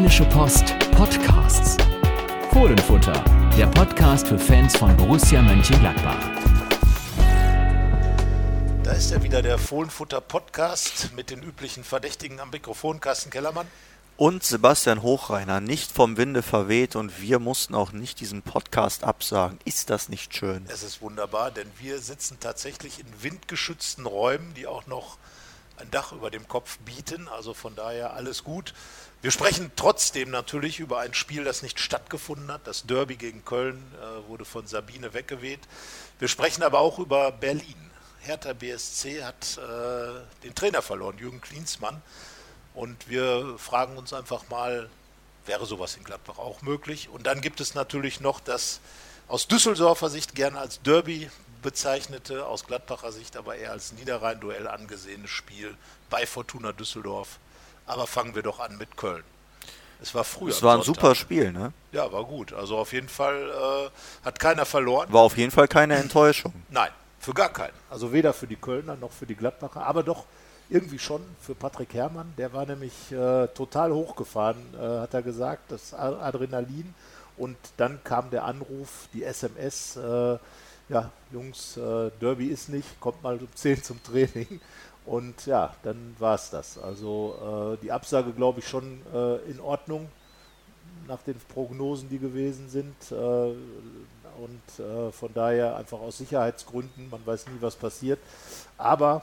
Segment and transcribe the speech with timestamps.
[0.00, 1.76] Rheinische Post Podcasts.
[2.52, 3.22] Fohlenfutter,
[3.58, 6.16] der Podcast für Fans von Borussia Mönchengladbach.
[8.82, 13.66] Da ist er wieder, der Fohlenfutter Podcast mit den üblichen Verdächtigen am Mikrofon, Carsten Kellermann.
[14.16, 19.58] Und Sebastian Hochreiner, nicht vom Winde verweht und wir mussten auch nicht diesen Podcast absagen.
[19.66, 20.64] Ist das nicht schön?
[20.68, 25.18] Es ist wunderbar, denn wir sitzen tatsächlich in windgeschützten Räumen, die auch noch
[25.76, 27.28] ein Dach über dem Kopf bieten.
[27.28, 28.72] Also von daher alles gut.
[29.22, 32.66] Wir sprechen trotzdem natürlich über ein Spiel, das nicht stattgefunden hat.
[32.66, 35.60] Das Derby gegen Köln äh, wurde von Sabine weggeweht.
[36.18, 37.90] Wir sprechen aber auch über Berlin.
[38.20, 42.00] Hertha BSC hat äh, den Trainer verloren, Jürgen Klinsmann.
[42.72, 44.88] Und wir fragen uns einfach mal,
[45.44, 47.10] wäre sowas in Gladbach auch möglich?
[47.10, 48.80] Und dann gibt es natürlich noch das
[49.28, 51.28] aus Düsseldorfer Sicht gerne als Derby
[51.60, 55.76] bezeichnete, aus Gladbacher Sicht aber eher als Niederrhein-Duell angesehene Spiel
[56.08, 57.38] bei Fortuna Düsseldorf.
[57.90, 59.24] Aber fangen wir doch an mit Köln.
[60.00, 60.50] Es war früher.
[60.50, 61.72] Es war ein super Spiel, ne?
[61.92, 62.52] Ja, war gut.
[62.52, 65.12] Also auf jeden Fall äh, hat keiner verloren.
[65.12, 66.54] War auf jeden Fall keine Enttäuschung.
[66.70, 67.74] Nein, für gar keinen.
[67.90, 70.24] Also weder für die Kölner noch für die Gladbacher, aber doch
[70.68, 72.32] irgendwie schon für Patrick Herrmann.
[72.38, 76.94] Der war nämlich äh, total hochgefahren, äh, hat er gesagt, das Adrenalin.
[77.36, 80.38] Und dann kam der Anruf, die SMS, äh,
[80.88, 84.60] ja, Jungs, äh, Derby ist nicht, kommt mal um 10 zum Training.
[85.06, 86.78] Und ja, dann war es das.
[86.78, 90.08] Also äh, die Absage, glaube ich, schon äh, in Ordnung
[91.06, 92.94] nach den Prognosen, die gewesen sind.
[93.10, 98.20] und von daher einfach aus Sicherheitsgründen, man weiß nie, was passiert.
[98.78, 99.22] Aber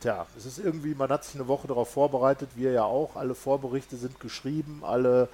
[0.00, 3.16] Tja, es ist irgendwie, man hat sich eine Woche darauf vorbereitet, wir ja auch.
[3.16, 5.28] Alle Vorberichte sind geschrieben, alle,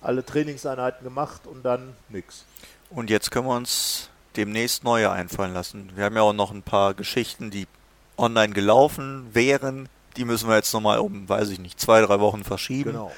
[0.00, 2.46] alle Trainingseinheiten gemacht und dann nichts.
[2.88, 5.90] Und jetzt können wir uns demnächst neue einfallen lassen.
[5.94, 7.66] Wir haben ja auch noch ein paar Geschichten, die
[8.16, 9.88] online gelaufen wären.
[10.16, 12.92] Die müssen wir jetzt nochmal um, weiß ich nicht, zwei, drei Wochen verschieben.
[12.92, 13.12] Genau.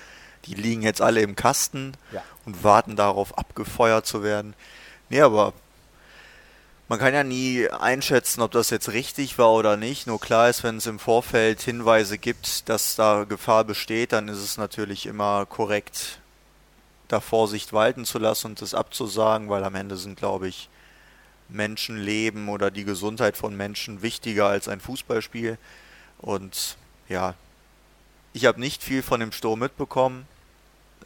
[0.47, 2.23] Die liegen jetzt alle im Kasten ja.
[2.47, 4.55] und warten darauf, abgefeuert zu werden.
[5.09, 5.53] Nee, aber
[6.89, 10.07] man kann ja nie einschätzen, ob das jetzt richtig war oder nicht.
[10.07, 14.39] Nur klar ist, wenn es im Vorfeld Hinweise gibt, dass da Gefahr besteht, dann ist
[14.39, 16.21] es natürlich immer korrekt,
[17.09, 20.71] da Vorsicht walten zu lassen und das abzusagen, weil am Ende sind, glaube ich,
[21.49, 25.59] Menschenleben oder die Gesundheit von Menschen wichtiger als ein Fußballspiel.
[26.19, 26.77] Und
[27.09, 27.35] ja,
[28.33, 30.27] ich habe nicht viel von dem Sturm mitbekommen.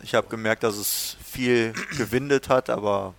[0.02, 3.14] Ich habe gemerkt, dass es viel gewindet hat, aber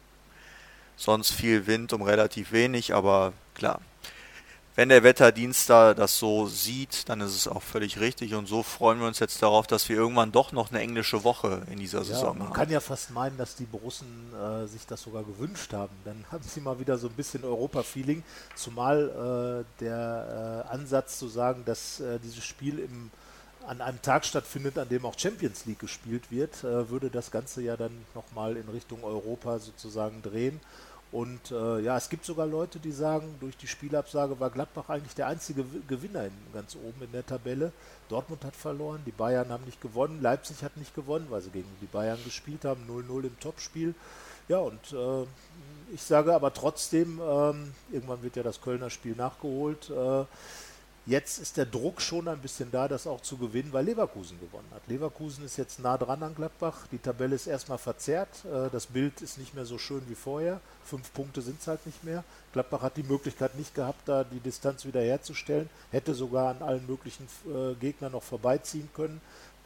[0.95, 3.81] sonst viel Wind um relativ wenig, aber klar.
[4.75, 8.63] Wenn der Wetterdienst da das so sieht, dann ist es auch völlig richtig und so
[8.63, 12.00] freuen wir uns jetzt darauf, dass wir irgendwann doch noch eine englische Woche in dieser
[12.00, 12.50] ja, Saison man haben.
[12.50, 15.94] Man kann ja fast meinen, dass die Borussen äh, sich das sogar gewünscht haben.
[16.06, 18.23] Dann haben sie mal wieder so ein bisschen Europa-Feeling,
[18.56, 23.12] zumal äh, der äh, Ansatz zu sagen, dass äh, dieses Spiel im
[23.66, 27.62] an einem Tag stattfindet, an dem auch Champions League gespielt wird, äh, würde das Ganze
[27.62, 30.59] ja dann nochmal in Richtung Europa sozusagen drehen.
[31.13, 35.13] Und äh, ja, es gibt sogar Leute, die sagen, durch die Spielabsage war Gladbach eigentlich
[35.13, 37.72] der einzige Gewinner in, ganz oben in der Tabelle.
[38.09, 41.69] Dortmund hat verloren, die Bayern haben nicht gewonnen, Leipzig hat nicht gewonnen, weil sie gegen
[41.81, 43.94] die Bayern gespielt haben, 0-0 im Topspiel.
[44.47, 49.91] Ja, und äh, ich sage aber trotzdem, ähm, irgendwann wird ja das Kölner Spiel nachgeholt.
[51.05, 54.69] Jetzt ist der Druck schon ein bisschen da, das auch zu gewinnen, weil Leverkusen gewonnen
[54.73, 54.81] hat.
[54.87, 56.87] Leverkusen ist jetzt nah dran an Gladbach.
[56.93, 58.29] Die Tabelle ist erstmal verzerrt.
[58.45, 60.61] Äh, das Bild ist nicht mehr so schön wie vorher.
[60.85, 62.23] Fünf Punkte sind es halt nicht mehr.
[62.53, 65.69] Gladbach hat die Möglichkeit nicht gehabt, da die Distanz wieder herzustellen.
[65.91, 69.19] Hätte sogar an allen möglichen äh, Gegnern noch vorbeiziehen können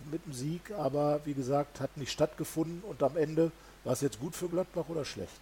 [0.09, 0.71] mit dem Sieg.
[0.71, 2.81] Aber wie gesagt, hat nicht stattgefunden.
[2.81, 3.51] Und am Ende
[3.83, 5.37] war es jetzt gut für Gladbach oder schlecht?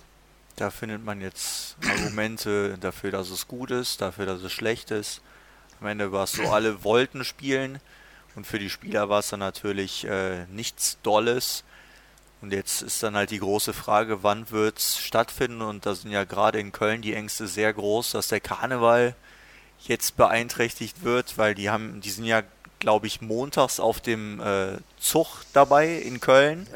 [0.58, 5.22] Da findet man jetzt Argumente dafür, dass es gut ist, dafür, dass es schlecht ist.
[5.82, 7.80] Am Ende war es so, alle wollten spielen
[8.36, 11.64] und für die Spieler war es dann natürlich äh, nichts Dolles.
[12.42, 15.62] Und jetzt ist dann halt die große Frage, wann wird es stattfinden?
[15.62, 19.16] Und da sind ja gerade in Köln die Ängste sehr groß, dass der Karneval
[19.80, 22.44] jetzt beeinträchtigt wird, weil die haben, die sind ja,
[22.80, 26.68] glaube ich, montags auf dem äh, Zug dabei in Köln.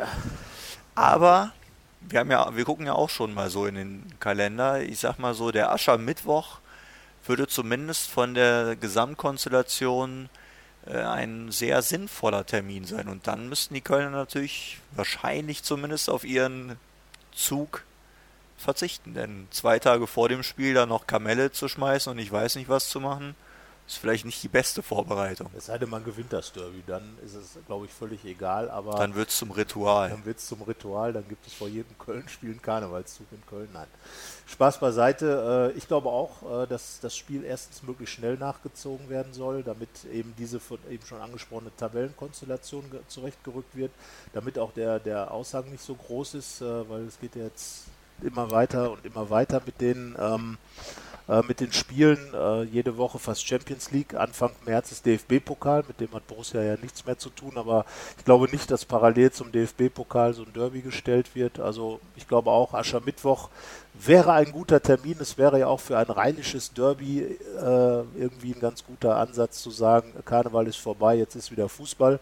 [0.96, 1.52] Aber
[2.02, 4.82] wir haben ja, wir gucken ja auch schon mal so in den Kalender.
[4.82, 6.60] Ich sag mal so, der Aschermittwoch
[7.26, 10.30] würde zumindest von der Gesamtkonstellation
[10.86, 13.08] äh, ein sehr sinnvoller Termin sein.
[13.08, 16.78] Und dann müssten die Kölner natürlich wahrscheinlich zumindest auf ihren
[17.32, 17.84] Zug
[18.58, 19.14] verzichten.
[19.14, 22.70] Denn zwei Tage vor dem Spiel dann noch Kamelle zu schmeißen und ich weiß nicht
[22.70, 23.36] was zu machen,
[23.90, 25.50] ist vielleicht nicht die beste Vorbereitung.
[25.58, 28.70] Es sei denn, man gewinnt das Derby, dann ist es, glaube ich, völlig egal.
[28.70, 30.10] Aber dann wird es zum Ritual.
[30.10, 33.68] Dann wird es zum Ritual, dann gibt es vor jedem Köln-Spiel einen Karnevalszug in Köln.
[33.74, 33.88] Nein.
[34.46, 35.72] Spaß beiseite.
[35.74, 39.90] Äh, ich glaube auch, äh, dass das Spiel erstens möglichst schnell nachgezogen werden soll, damit
[40.14, 43.92] eben diese von eben schon angesprochene Tabellenkonstellation zurechtgerückt wird,
[44.34, 47.86] damit auch der, der Aushang nicht so groß ist, äh, weil es geht ja jetzt
[48.22, 50.60] immer weiter und immer weiter mit den ähm,
[51.30, 52.18] äh, mit den Spielen.
[52.34, 54.16] Äh, jede Woche fast Champions League.
[54.16, 57.86] Anfang März ist DFB-Pokal, mit dem hat Borussia ja nichts mehr zu tun, aber
[58.18, 61.60] ich glaube nicht, dass parallel zum DFB-Pokal so ein Derby gestellt wird.
[61.60, 63.50] Also ich glaube auch, Aschermittwoch
[63.94, 65.18] wäre ein guter Termin.
[65.20, 69.72] Es wäre ja auch für ein rheinisches Derby äh, irgendwie ein ganz guter Ansatz zu
[69.72, 72.20] sagen, Karneval ist vorbei, jetzt ist wieder Fußball.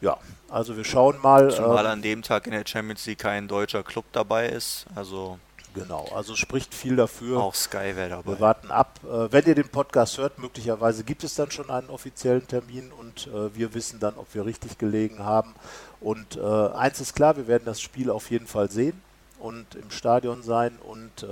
[0.00, 1.50] Ja, also wir schauen mal.
[1.50, 4.86] Zumal ähm, an dem Tag in der Champions League kein deutscher Club dabei ist.
[4.94, 5.38] Also
[5.74, 7.42] Genau, also spricht viel dafür.
[7.42, 8.32] Auch Sky wäre dabei.
[8.32, 9.00] Wir warten ab.
[9.04, 13.26] Äh, wenn ihr den Podcast hört, möglicherweise gibt es dann schon einen offiziellen Termin und
[13.26, 15.54] äh, wir wissen dann, ob wir richtig gelegen haben.
[16.00, 19.02] Und äh, eins ist klar, wir werden das Spiel auf jeden Fall sehen
[19.40, 21.28] und im Stadion sein und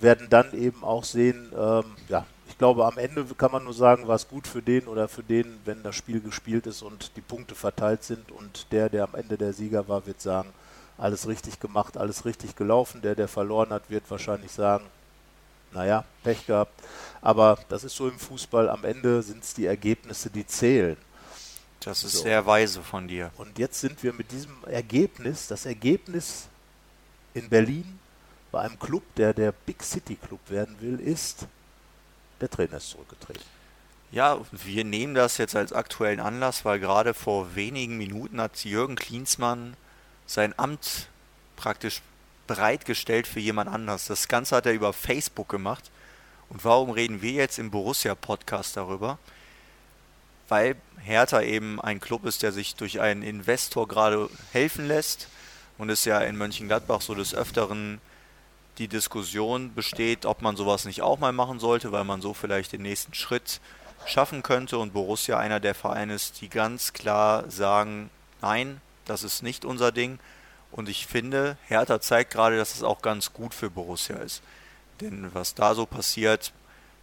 [0.00, 4.08] werden dann eben auch sehen, ähm, ja, ich glaube, am Ende kann man nur sagen,
[4.08, 7.20] war es gut für den oder für den, wenn das Spiel gespielt ist und die
[7.20, 10.52] Punkte verteilt sind und der, der am Ende der Sieger war, wird sagen,
[10.98, 13.02] alles richtig gemacht, alles richtig gelaufen.
[13.02, 14.84] Der, der verloren hat, wird wahrscheinlich sagen,
[15.72, 16.72] naja, Pech gehabt.
[17.20, 18.68] Aber das ist so im Fußball.
[18.68, 20.96] Am Ende sind es die Ergebnisse, die zählen.
[21.80, 22.22] Das ist so.
[22.22, 23.30] sehr weise von dir.
[23.36, 26.46] Und jetzt sind wir mit diesem Ergebnis, das Ergebnis
[27.34, 27.98] in Berlin
[28.52, 31.46] bei einem Club, der der Big City Club werden will, ist,
[32.40, 33.42] der Trainer ist zurückgetreten.
[34.12, 38.94] Ja, wir nehmen das jetzt als aktuellen Anlass, weil gerade vor wenigen Minuten hat Jürgen
[38.94, 39.74] Klinsmann
[40.32, 41.08] sein Amt
[41.56, 42.00] praktisch
[42.46, 44.06] bereitgestellt für jemand anders.
[44.06, 45.90] Das Ganze hat er über Facebook gemacht.
[46.48, 49.18] Und warum reden wir jetzt im Borussia-Podcast darüber?
[50.48, 55.28] Weil Hertha eben ein Club ist, der sich durch einen Investor gerade helfen lässt.
[55.78, 58.00] Und es ja in Mönchengladbach so des Öfteren
[58.78, 62.72] die Diskussion besteht, ob man sowas nicht auch mal machen sollte, weil man so vielleicht
[62.72, 63.60] den nächsten Schritt
[64.06, 64.78] schaffen könnte.
[64.78, 69.92] Und Borussia einer der Vereine ist, die ganz klar sagen, nein, das ist nicht unser
[69.92, 70.18] Ding.
[70.70, 74.42] Und ich finde, Hertha zeigt gerade, dass es auch ganz gut für Borussia ist.
[75.00, 76.52] Denn was da so passiert,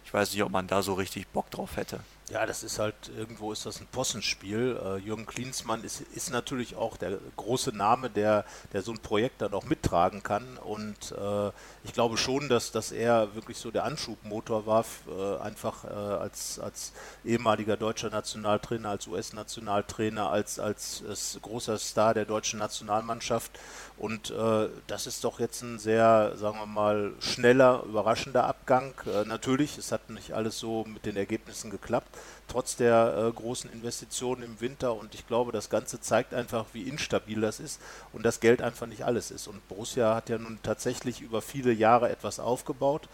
[0.04, 2.00] ich weiß nicht, ob man da so richtig Bock drauf hätte.
[2.30, 4.78] Ja, das ist halt, irgendwo ist das ein Possenspiel.
[4.80, 9.42] Äh, Jürgen Klinsmann ist, ist natürlich auch der große Name, der, der so ein Projekt
[9.42, 10.56] dann auch mittragen kann.
[10.58, 11.48] Und äh,
[11.82, 16.60] ich glaube schon, dass, dass er wirklich so der Anschubmotor war, äh, einfach äh, als,
[16.60, 16.92] als
[17.24, 23.58] ehemaliger deutscher Nationaltrainer, als US-Nationaltrainer, als, als, als großer Star der deutschen Nationalmannschaft.
[24.00, 28.94] Und äh, das ist doch jetzt ein sehr, sagen wir mal, schneller, überraschender Abgang.
[29.04, 32.08] Äh, natürlich, es hat nicht alles so mit den Ergebnissen geklappt,
[32.48, 34.94] trotz der äh, großen Investitionen im Winter.
[34.94, 37.80] Und ich glaube, das Ganze zeigt einfach, wie instabil das ist
[38.12, 39.46] und das Geld einfach nicht alles ist.
[39.46, 43.08] Und Borussia hat ja nun tatsächlich über viele Jahre etwas aufgebaut.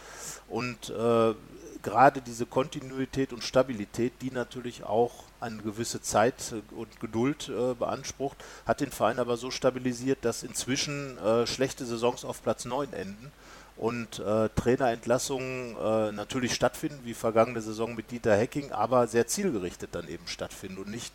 [0.49, 1.35] Und äh,
[1.83, 8.37] gerade diese Kontinuität und Stabilität, die natürlich auch eine gewisse Zeit und Geduld äh, beansprucht,
[8.67, 13.31] hat den Verein aber so stabilisiert, dass inzwischen äh, schlechte Saisons auf Platz 9 enden
[13.77, 19.91] und äh, Trainerentlassungen äh, natürlich stattfinden, wie vergangene Saison mit Dieter Hecking, aber sehr zielgerichtet
[19.93, 21.13] dann eben stattfinden und nicht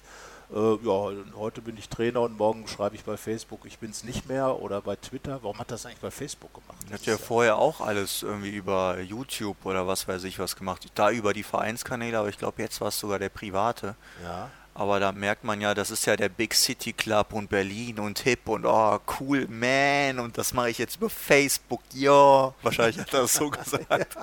[0.54, 4.04] äh, ja, heute bin ich Trainer und morgen schreibe ich bei Facebook, ich bin es
[4.04, 5.40] nicht mehr oder bei Twitter.
[5.42, 6.78] Warum hat das eigentlich bei Facebook gemacht?
[6.92, 10.86] Hat ja vorher auch alles irgendwie über YouTube oder was weiß ich was gemacht.
[10.96, 13.96] Da über die Vereinskanäle, aber ich glaube, jetzt war es sogar der private.
[14.24, 14.50] Ja.
[14.74, 18.20] Aber da merkt man ja, das ist ja der Big City Club und Berlin und
[18.20, 20.20] hip und oh, cool, man.
[20.20, 21.82] Und das mache ich jetzt über Facebook.
[21.94, 24.16] Ja, wahrscheinlich hat er das so gesagt.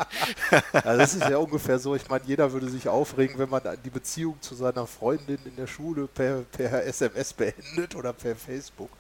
[0.73, 1.95] ja, das ist ja ungefähr so.
[1.95, 5.67] Ich meine, jeder würde sich aufregen, wenn man die Beziehung zu seiner Freundin in der
[5.67, 8.91] Schule per, per SMS beendet oder per Facebook.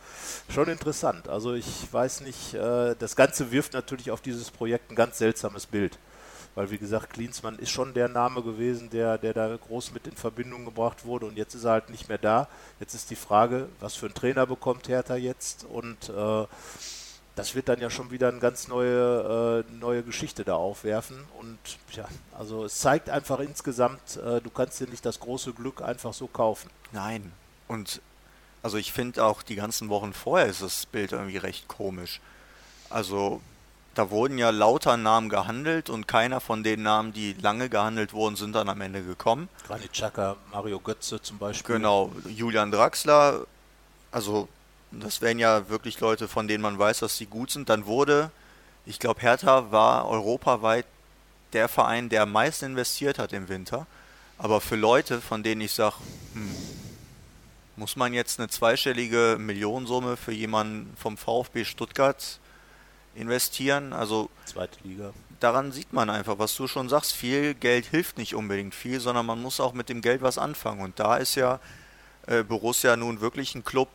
[0.52, 1.28] Schon interessant.
[1.28, 5.64] Also ich weiß nicht, äh, das Ganze wirft natürlich auf dieses Projekt ein ganz seltsames
[5.64, 5.98] Bild
[6.58, 10.16] weil wie gesagt, Klinsmann ist schon der Name gewesen, der, der da groß mit in
[10.16, 12.48] Verbindung gebracht wurde und jetzt ist er halt nicht mehr da.
[12.80, 16.46] Jetzt ist die Frage, was für einen Trainer bekommt Hertha jetzt und äh,
[17.36, 21.22] das wird dann ja schon wieder eine ganz neue, äh, neue Geschichte da aufwerfen.
[21.38, 21.58] Und
[21.92, 26.12] ja, also es zeigt einfach insgesamt, äh, du kannst dir nicht das große Glück einfach
[26.12, 26.70] so kaufen.
[26.90, 27.30] Nein.
[27.68, 28.02] Und
[28.64, 32.20] also ich finde auch die ganzen Wochen vorher ist das Bild irgendwie recht komisch.
[32.90, 33.40] Also
[33.98, 38.36] da wurden ja lauter Namen gehandelt und keiner von den Namen, die lange gehandelt wurden,
[38.36, 39.48] sind dann am Ende gekommen.
[39.66, 41.74] Granit Xhaka, Mario Götze zum Beispiel.
[41.76, 43.44] Genau, Julian Draxler,
[44.12, 44.48] also
[44.92, 47.68] das wären ja wirklich Leute, von denen man weiß, dass sie gut sind.
[47.68, 48.30] Dann wurde,
[48.86, 50.86] ich glaube, Hertha war europaweit
[51.52, 53.88] der Verein, der am meisten investiert hat im Winter.
[54.38, 55.96] Aber für Leute, von denen ich sage,
[56.34, 56.54] hm,
[57.74, 62.38] muss man jetzt eine zweistellige Millionensumme für jemanden vom VfB Stuttgart
[63.18, 63.92] investieren?
[63.92, 65.12] Also zweite Liga.
[65.40, 69.26] Daran sieht man einfach, was du schon sagst, viel Geld hilft nicht unbedingt viel, sondern
[69.26, 70.80] man muss auch mit dem Geld was anfangen.
[70.80, 71.60] Und da ist ja
[72.26, 73.88] äh, Borussia nun wirklich ein Club,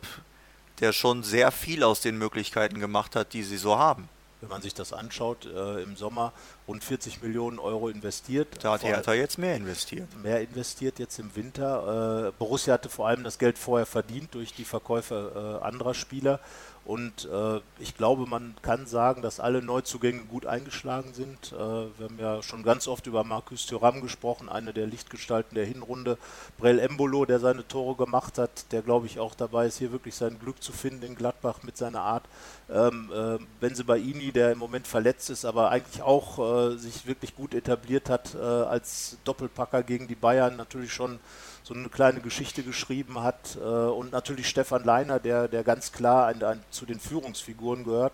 [0.80, 4.08] der schon sehr viel aus den Möglichkeiten gemacht hat, die sie so haben.
[4.40, 6.32] Wenn man sich das anschaut, äh, im Sommer
[6.68, 8.48] rund 40 Millionen Euro investiert.
[8.62, 10.06] Da hat Hertha jetzt mehr investiert.
[10.22, 12.28] Mehr investiert jetzt im Winter.
[12.28, 16.40] Äh, Borussia hatte vor allem das Geld vorher verdient durch die Verkäufe äh, anderer Spieler
[16.84, 21.52] und äh, ich glaube, man kann sagen, dass alle Neuzugänge gut eingeschlagen sind.
[21.52, 25.64] Äh, wir haben ja schon ganz oft über Markus Thuram gesprochen, eine der Lichtgestalten der
[25.64, 26.18] Hinrunde.
[26.58, 30.14] Brell Embolo, der seine Tore gemacht hat, der glaube ich auch dabei ist, hier wirklich
[30.14, 32.24] sein Glück zu finden in Gladbach mit seiner Art.
[32.70, 37.54] Ähm, äh, Benzebaini, der im Moment verletzt ist, aber eigentlich auch äh, sich wirklich gut
[37.54, 41.18] etabliert hat äh, als Doppelpacker gegen die Bayern, natürlich schon
[41.64, 43.56] so eine kleine Geschichte geschrieben hat.
[43.56, 48.12] Äh, und natürlich Stefan Leiner, der, der ganz klar ein, ein, zu den Führungsfiguren gehört.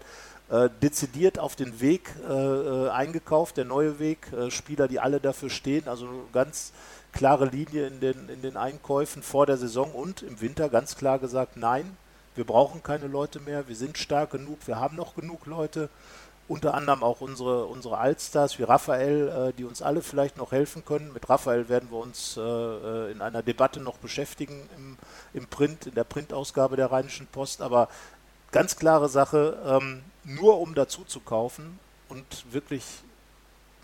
[0.48, 5.86] Äh, dezidiert auf den Weg äh, eingekauft, der neue Weg, Spieler, die alle dafür stehen,
[5.86, 6.72] also ganz
[7.12, 11.18] klare Linie in den, in den Einkäufen vor der Saison und im Winter ganz klar
[11.18, 11.96] gesagt, nein,
[12.36, 15.88] wir brauchen keine Leute mehr, wir sind stark genug, wir haben noch genug Leute
[16.50, 20.84] unter anderem auch unsere, unsere Allstars wie Raphael, äh, die uns alle vielleicht noch helfen
[20.84, 21.12] können.
[21.12, 24.96] Mit Raphael werden wir uns äh, äh, in einer Debatte noch beschäftigen im,
[25.32, 27.62] im Print, in der Printausgabe der Rheinischen Post.
[27.62, 27.88] Aber
[28.50, 31.78] ganz klare Sache, ähm, nur um dazu zu kaufen
[32.08, 32.84] und wirklich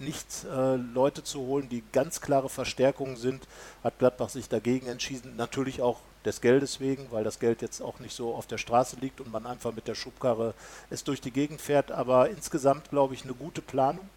[0.00, 3.46] nicht äh, Leute zu holen, die ganz klare Verstärkungen sind,
[3.84, 5.36] hat Gladbach sich dagegen entschieden.
[5.36, 8.96] Natürlich auch des Geldes wegen, weil das Geld jetzt auch nicht so auf der Straße
[9.00, 10.54] liegt und man einfach mit der Schubkarre
[10.90, 11.90] es durch die Gegend fährt.
[11.90, 14.08] Aber insgesamt, glaube ich, eine gute Planung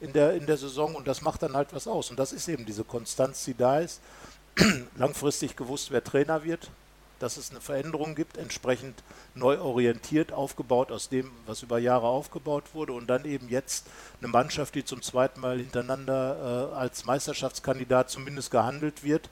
[0.00, 2.10] in der, in der Saison und das macht dann halt was aus.
[2.10, 4.00] Und das ist eben diese Konstanz, die da ist.
[4.96, 6.70] Langfristig gewusst, wer Trainer wird,
[7.20, 9.02] dass es eine Veränderung gibt, entsprechend
[9.34, 13.86] neu orientiert, aufgebaut aus dem, was über Jahre aufgebaut wurde und dann eben jetzt
[14.20, 19.28] eine Mannschaft, die zum zweiten Mal hintereinander äh, als Meisterschaftskandidat zumindest gehandelt wird.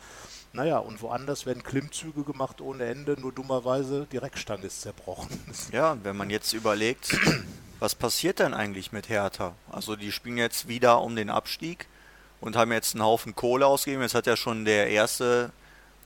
[0.59, 5.29] Naja, und woanders werden Klimmzüge gemacht ohne Ende, nur dummerweise die Reckstange ist zerbrochen.
[5.73, 7.17] Ja, und wenn man jetzt überlegt,
[7.79, 9.55] was passiert denn eigentlich mit Hertha?
[9.71, 11.87] Also die spielen jetzt wieder um den Abstieg
[12.41, 14.03] und haben jetzt einen Haufen Kohle ausgegeben.
[14.03, 15.53] Jetzt hat ja schon der erste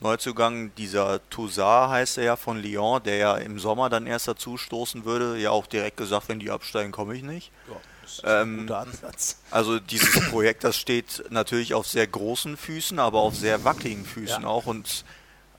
[0.00, 4.58] Neuzugang, dieser Toussaint heißt er ja von Lyon, der ja im Sommer dann erst dazu
[4.58, 7.52] stoßen würde, ja auch direkt gesagt, wenn die absteigen, komme ich nicht.
[7.68, 7.76] Ja.
[8.24, 8.70] Ähm.
[9.50, 14.42] Also dieses Projekt, das steht natürlich auf sehr großen Füßen, aber auf sehr wackeligen Füßen
[14.42, 14.48] ja.
[14.48, 14.66] auch.
[14.66, 15.04] Und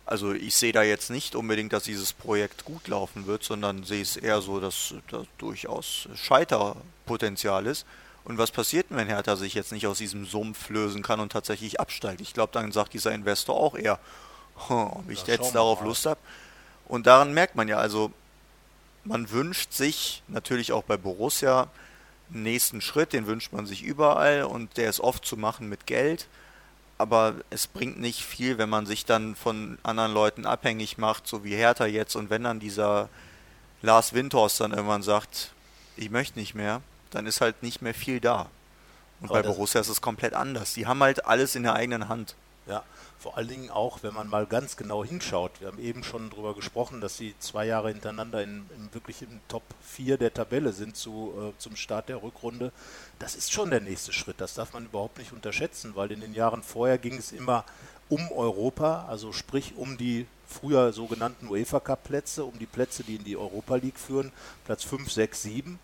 [0.06, 4.02] also ich sehe da jetzt nicht unbedingt, dass dieses Projekt gut laufen wird, sondern sehe
[4.02, 7.86] es eher so, dass da durchaus Scheiterpotenzial ist.
[8.26, 11.32] Und was passiert denn, wenn Hertha sich jetzt nicht aus diesem Sumpf lösen kann und
[11.32, 12.22] tatsächlich absteigt?
[12.22, 14.00] Ich glaube, dann sagt dieser Investor auch eher,
[14.70, 16.20] ob ich ja, jetzt darauf Lust habe.
[16.88, 18.12] Und daran merkt man ja, also
[19.04, 21.70] man wünscht sich natürlich auch bei Borussia
[22.42, 26.28] nächsten Schritt, den wünscht man sich überall und der ist oft zu machen mit Geld.
[26.98, 31.44] Aber es bringt nicht viel, wenn man sich dann von anderen Leuten abhängig macht, so
[31.44, 32.16] wie Hertha jetzt.
[32.16, 33.10] Und wenn dann dieser
[33.82, 35.52] Lars Windhorst dann irgendwann sagt,
[35.98, 38.50] ich möchte nicht mehr, dann ist halt nicht mehr viel da.
[39.22, 40.74] Und Aber bei Borussia ist es komplett anders.
[40.74, 42.36] Die haben halt alles in der eigenen Hand.
[42.68, 42.84] Ja,
[43.24, 45.62] vor allen Dingen auch, wenn man mal ganz genau hinschaut.
[45.62, 49.40] Wir haben eben schon darüber gesprochen, dass sie zwei Jahre hintereinander in, in wirklich im
[49.48, 52.74] Top 4 der Tabelle sind zu, äh, zum Start der Rückrunde.
[53.20, 54.42] Das ist schon der nächste Schritt.
[54.42, 57.64] Das darf man überhaupt nicht unterschätzen, weil in den Jahren vorher ging es immer
[58.10, 63.16] um Europa, also sprich um die früher sogenannten UEFA Cup Plätze, um die Plätze, die
[63.16, 64.34] in die Europa League führen,
[64.66, 65.80] Platz 5, 6, 7.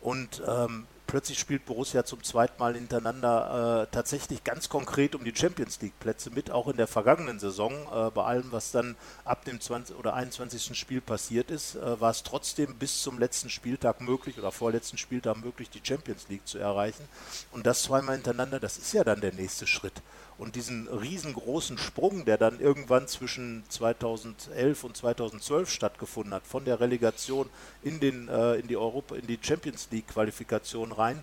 [0.00, 5.36] Und ähm, plötzlich spielt Borussia zum zweiten Mal hintereinander äh, tatsächlich ganz konkret um die
[5.36, 7.70] Champions League Plätze mit, auch in der vergangenen Saison.
[7.70, 9.94] Äh, bei allem, was dann ab dem 20.
[9.96, 10.74] oder 21.
[10.74, 15.36] Spiel passiert ist, äh, war es trotzdem bis zum letzten Spieltag möglich oder vorletzten Spieltag
[15.36, 17.06] möglich, die Champions League zu erreichen.
[17.50, 20.00] Und das zweimal hintereinander, das ist ja dann der nächste Schritt
[20.38, 26.80] und diesen riesengroßen Sprung, der dann irgendwann zwischen 2011 und 2012 stattgefunden hat, von der
[26.80, 27.48] Relegation
[27.82, 31.22] in, den, äh, in, die, Europa, in die Champions League Qualifikation rein,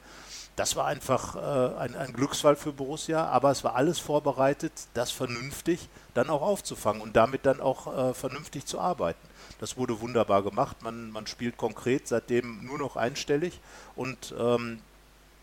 [0.60, 5.10] das war einfach äh, ein, ein, Glücksfall für Borussia, aber es war alles vorbereitet, das
[5.10, 9.26] vernünftig dann auch aufzufangen und damit dann auch äh, vernünftig zu arbeiten.
[9.60, 10.82] Das wurde wunderbar gemacht.
[10.82, 13.62] Man, man spielt konkret seitdem nur noch einstellig
[13.96, 14.82] und ähm,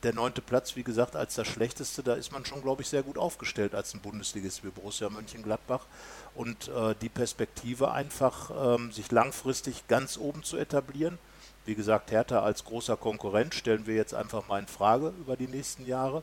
[0.07, 3.03] der neunte Platz, wie gesagt, als das schlechteste, da ist man schon, glaube ich, sehr
[3.03, 5.85] gut aufgestellt als ein Bundesligist wie Borussia Mönchengladbach.
[6.37, 11.19] Und äh, die Perspektive einfach, ähm, sich langfristig ganz oben zu etablieren.
[11.65, 15.49] Wie gesagt, Hertha als großer Konkurrent stellen wir jetzt einfach mal in Frage über die
[15.49, 16.23] nächsten Jahre.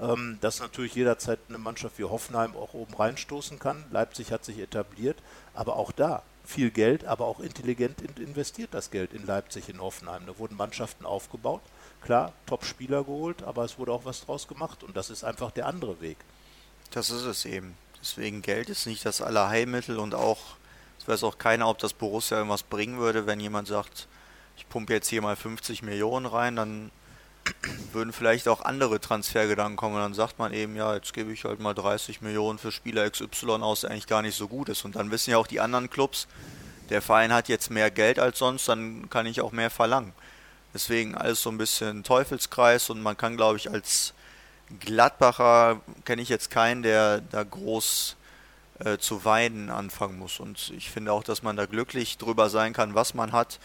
[0.00, 3.84] ähm, dass natürlich jederzeit eine Mannschaft wie Hoffenheim auch oben reinstoßen kann.
[3.90, 5.16] Leipzig hat sich etabliert,
[5.54, 10.26] aber auch da viel Geld, aber auch intelligent investiert das Geld in Leipzig, in Hoffenheim.
[10.26, 11.62] Da wurden Mannschaften aufgebaut,
[12.02, 15.66] klar, Top-Spieler geholt, aber es wurde auch was draus gemacht und das ist einfach der
[15.66, 16.18] andere Weg.
[16.90, 17.76] Das ist es eben.
[18.00, 20.38] Deswegen Geld ist nicht das Allerheilmittel und auch,
[20.98, 24.06] es weiß auch keiner, ob das Borussia irgendwas bringen würde, wenn jemand sagt,
[24.56, 26.90] ich pumpe jetzt hier mal 50 Millionen rein, dann
[27.92, 29.96] würden vielleicht auch andere Transfergedanken kommen.
[29.96, 33.08] Und dann sagt man eben, ja, jetzt gebe ich halt mal 30 Millionen für Spieler
[33.08, 34.84] XY aus, der eigentlich gar nicht so gut ist.
[34.84, 36.26] Und dann wissen ja auch die anderen Clubs,
[36.90, 40.12] der Verein hat jetzt mehr Geld als sonst, dann kann ich auch mehr verlangen.
[40.76, 44.12] Deswegen alles so ein bisschen Teufelskreis und man kann, glaube ich, als
[44.78, 48.14] Gladbacher kenne ich jetzt keinen, der da groß
[48.80, 50.38] äh, zu weinen anfangen muss.
[50.38, 53.58] Und ich finde auch, dass man da glücklich drüber sein kann, was man hat.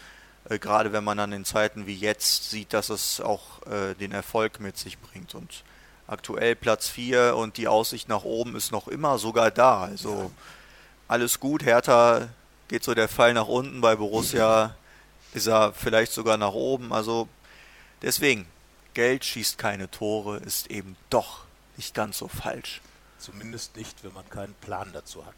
[0.48, 4.12] Äh, gerade wenn man dann in Zeiten wie jetzt sieht, dass es auch äh, den
[4.12, 5.34] Erfolg mit sich bringt.
[5.34, 5.64] Und
[6.06, 9.82] aktuell Platz 4 und die Aussicht nach oben ist noch immer sogar da.
[9.82, 10.30] Also ja.
[11.08, 11.62] alles gut.
[11.62, 12.30] Hertha
[12.68, 13.82] geht so der Fall nach unten.
[13.82, 14.74] Bei Borussia
[15.34, 16.92] ist er vielleicht sogar nach oben.
[16.92, 17.28] Also
[18.02, 18.46] deswegen,
[18.94, 21.44] Geld schießt keine Tore, ist eben doch
[21.76, 22.80] nicht ganz so falsch.
[23.18, 25.34] Zumindest nicht, wenn man keinen Plan dazu hat.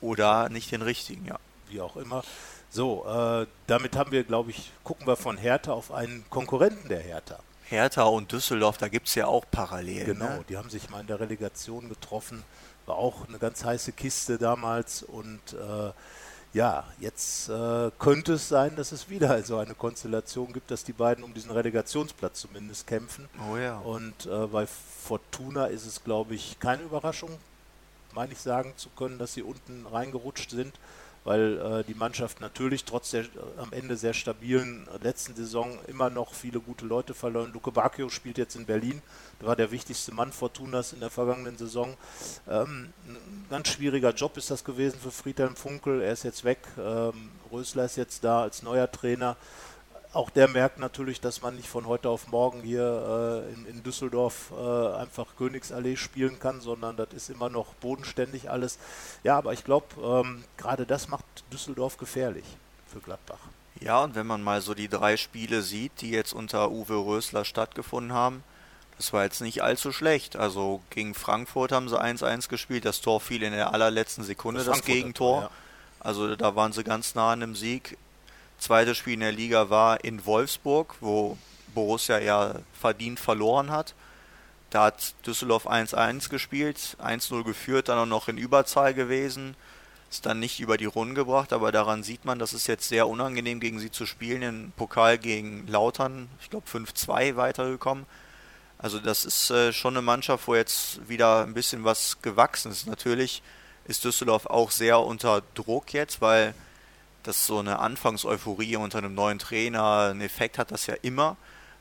[0.00, 1.38] Oder nicht den richtigen, ja.
[1.68, 2.24] Wie auch immer.
[2.70, 7.00] So, äh, damit haben wir, glaube ich, gucken wir von Hertha auf einen Konkurrenten der
[7.00, 7.38] Hertha.
[7.64, 10.06] Hertha und Düsseldorf, da gibt es ja auch Parallelen.
[10.06, 10.44] Genau, ne?
[10.48, 12.42] die haben sich mal in der Relegation getroffen.
[12.86, 15.04] War auch eine ganz heiße Kiste damals.
[15.04, 15.92] Und äh,
[16.52, 20.92] ja, jetzt äh, könnte es sein, dass es wieder so eine Konstellation gibt, dass die
[20.92, 23.28] beiden um diesen Relegationsplatz zumindest kämpfen.
[23.50, 23.78] Oh ja.
[23.78, 27.30] Und äh, bei Fortuna ist es, glaube ich, keine Überraschung,
[28.14, 30.74] meine ich sagen zu können, dass sie unten reingerutscht sind
[31.24, 33.26] weil äh, die Mannschaft natürlich trotz der äh,
[33.58, 37.50] am Ende sehr stabilen äh, letzten Saison immer noch viele gute Leute verloren.
[37.52, 39.02] Luke Bacchio spielt jetzt in Berlin,
[39.40, 41.96] der war der wichtigste Mann Fortunas in der vergangenen Saison.
[42.48, 46.60] Ähm, ein ganz schwieriger Job ist das gewesen für Friedhelm Funkel, er ist jetzt weg,
[46.78, 49.36] ähm, Rösler ist jetzt da als neuer Trainer
[50.12, 53.82] auch der merkt natürlich, dass man nicht von heute auf morgen hier äh, in, in,
[53.82, 58.78] Düsseldorf äh, einfach Königsallee spielen kann, sondern das ist immer noch bodenständig alles.
[59.22, 62.44] Ja, aber ich glaube, ähm, gerade das macht Düsseldorf gefährlich
[62.92, 63.38] für Gladbach.
[63.80, 67.44] Ja, und wenn man mal so die drei Spiele sieht, die jetzt unter Uwe Rösler
[67.44, 68.42] stattgefunden haben,
[68.96, 70.36] das war jetzt nicht allzu schlecht.
[70.36, 74.78] Also gegen Frankfurt haben sie 1-1 gespielt, das Tor fiel in der allerletzten Sekunde, das,
[74.78, 75.42] das Gegentor.
[75.42, 75.50] Ja.
[76.00, 77.96] Also da waren sie ganz nah an dem Sieg
[78.60, 81.38] Zweites Spiel in der Liga war in Wolfsburg, wo
[81.74, 83.94] Borussia ja verdient verloren hat.
[84.68, 89.56] Da hat Düsseldorf 1-1 gespielt, 1-0 geführt, dann auch noch in Überzahl gewesen.
[90.10, 93.08] Ist dann nicht über die Runden gebracht, aber daran sieht man, dass es jetzt sehr
[93.08, 94.42] unangenehm gegen sie zu spielen.
[94.42, 98.04] Im Pokal gegen Lautern, ich glaube 5-2 weitergekommen.
[98.76, 102.86] Also das ist äh, schon eine Mannschaft, wo jetzt wieder ein bisschen was gewachsen ist.
[102.86, 103.42] Natürlich
[103.86, 106.54] ist Düsseldorf auch sehr unter Druck jetzt, weil
[107.22, 111.36] dass so eine Anfangseuphorie unter einem neuen Trainer einen Effekt hat, das ja immer.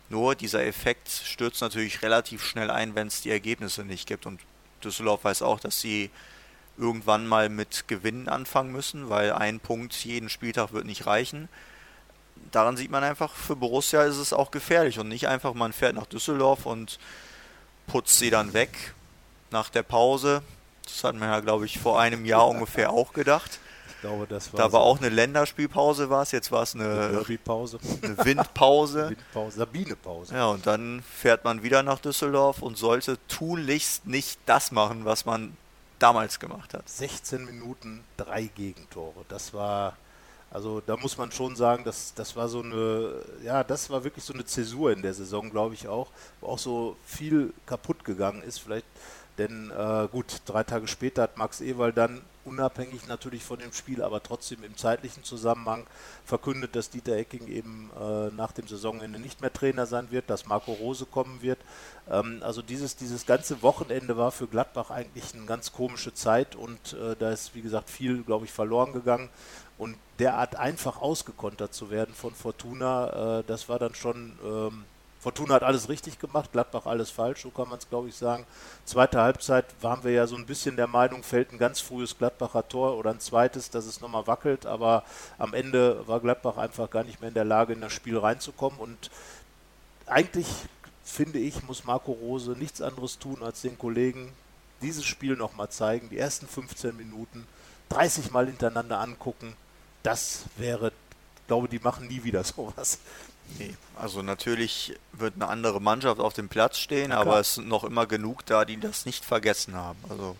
[0.09, 4.25] Nur dieser Effekt stürzt natürlich relativ schnell ein, wenn es die Ergebnisse nicht gibt.
[4.25, 4.41] Und
[4.83, 6.09] Düsseldorf weiß auch, dass sie
[6.77, 11.49] irgendwann mal mit Gewinnen anfangen müssen, weil ein Punkt jeden Spieltag wird nicht reichen.
[12.51, 15.95] Daran sieht man einfach, für Borussia ist es auch gefährlich und nicht einfach, man fährt
[15.95, 16.97] nach Düsseldorf und
[17.85, 18.93] putzt sie dann weg
[19.51, 20.41] nach der Pause.
[20.83, 23.59] Das hat man ja, glaube ich, vor einem Jahr ungefähr auch gedacht
[24.01, 24.57] glaube, das war.
[24.57, 26.31] Da war so auch eine Länderspielpause, war es.
[26.31, 27.25] Jetzt war es eine, eine
[28.01, 29.09] Eine Windpause.
[29.09, 30.33] Windpause, Sabinepause.
[30.33, 35.25] Ja, und dann fährt man wieder nach Düsseldorf und sollte tunlichst nicht das machen, was
[35.25, 35.55] man
[35.99, 36.87] damals gemacht hat.
[36.87, 39.25] 16 Minuten, drei Gegentore.
[39.27, 39.97] Das war.
[40.51, 43.11] Also da muss man schon sagen, dass das war so eine,
[43.43, 46.07] ja, das war wirklich so eine Zäsur in der Saison, glaube ich auch,
[46.41, 48.57] wo auch so viel kaputt gegangen ist.
[48.57, 48.87] Vielleicht
[49.39, 54.01] denn äh, gut, drei Tage später hat Max Ewald dann unabhängig natürlich von dem Spiel,
[54.01, 55.85] aber trotzdem im zeitlichen Zusammenhang
[56.25, 60.47] verkündet, dass Dieter Ecking eben äh, nach dem Saisonende nicht mehr Trainer sein wird, dass
[60.47, 61.59] Marco Rose kommen wird.
[62.09, 66.93] Ähm, also dieses, dieses ganze Wochenende war für Gladbach eigentlich eine ganz komische Zeit und
[66.93, 69.29] äh, da ist, wie gesagt, viel, glaube ich, verloren gegangen.
[69.77, 74.83] Und derart einfach ausgekontert zu werden von Fortuna, äh, das war dann schon ähm,
[75.19, 78.45] Fortuna hat alles richtig gemacht, Gladbach alles falsch, so kann man es glaube ich sagen.
[78.85, 82.67] Zweite Halbzeit waren wir ja so ein bisschen der Meinung, fällt ein ganz frühes Gladbacher
[82.67, 85.03] Tor oder ein zweites, dass es nochmal wackelt, aber
[85.37, 88.79] am Ende war Gladbach einfach gar nicht mehr in der Lage, in das Spiel reinzukommen
[88.79, 89.11] und
[90.05, 90.47] eigentlich
[91.03, 94.31] finde ich, muss Marco Rose nichts anderes tun, als den Kollegen
[94.81, 97.45] dieses Spiel nochmal zeigen, die ersten 15 Minuten
[97.89, 99.53] 30 Mal hintereinander angucken.
[100.03, 100.93] Das wäre
[101.49, 102.99] glaube, die machen nie wieder sowas.
[103.57, 107.83] Nee, also natürlich wird eine andere Mannschaft auf dem Platz stehen, aber es sind noch
[107.83, 109.99] immer genug da, die das nicht vergessen haben.
[110.07, 110.35] Also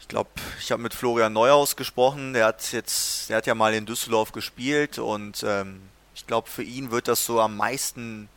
[0.00, 3.72] ich glaube, ich habe mit Florian Neuhaus gesprochen, der hat jetzt, der hat ja mal
[3.72, 5.80] in Düsseldorf gespielt und ähm,
[6.14, 8.28] ich glaube, für ihn wird das so am meisten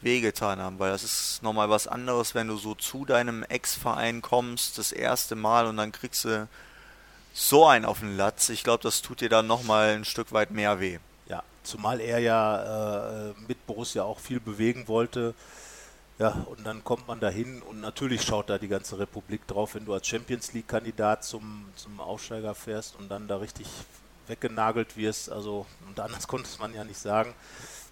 [0.00, 4.78] wehgetan haben, weil das ist nochmal was anderes, wenn du so zu deinem Ex-Verein kommst,
[4.78, 6.48] das erste Mal und dann kriegst du
[7.34, 8.48] so einen auf den Latz.
[8.48, 10.98] Ich glaube, das tut dir dann nochmal ein Stück weit mehr weh.
[11.62, 15.34] Zumal er ja äh, mit Borussia auch viel bewegen wollte.
[16.18, 19.86] Ja, und dann kommt man dahin und natürlich schaut da die ganze Republik drauf, wenn
[19.86, 23.66] du als Champions League-Kandidat zum, zum Aufsteiger fährst und dann da richtig
[24.26, 25.30] weggenagelt wirst.
[25.30, 27.32] Also, und anders konnte es man ja nicht sagen.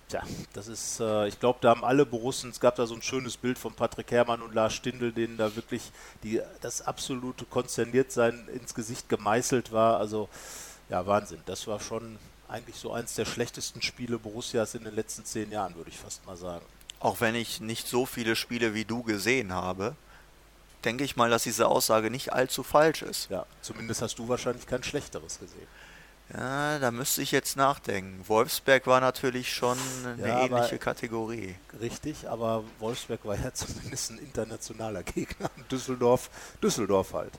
[0.08, 0.22] Tja,
[0.54, 3.36] das ist, äh, ich glaube, da haben alle Borussen, es gab da so ein schönes
[3.36, 5.90] Bild von Patrick Herrmann und Lars Stindl, denen da wirklich
[6.22, 9.98] die, das absolute Konzerniertsein ins Gesicht gemeißelt war.
[9.98, 10.28] Also,
[10.88, 11.40] ja, Wahnsinn.
[11.46, 15.74] Das war schon eigentlich so eins der schlechtesten Spiele Borussias in den letzten zehn Jahren,
[15.74, 16.64] würde ich fast mal sagen.
[17.00, 19.94] Auch wenn ich nicht so viele Spiele wie du gesehen habe,
[20.84, 23.30] denke ich mal, dass diese Aussage nicht allzu falsch ist.
[23.30, 25.66] Ja, zumindest hast du wahrscheinlich kein schlechteres gesehen.
[26.32, 28.22] Ja, da müsste ich jetzt nachdenken.
[28.26, 31.54] Wolfsberg war natürlich schon eine ja, ähnliche Kategorie.
[31.80, 35.50] Richtig, aber Wolfsberg war ja zumindest ein internationaler Gegner.
[35.70, 36.28] Düsseldorf,
[36.62, 37.32] Düsseldorf halt.